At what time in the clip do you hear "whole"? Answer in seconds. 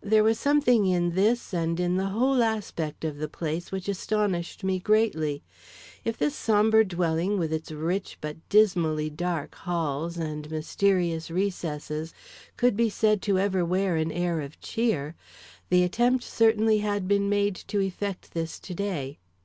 2.08-2.42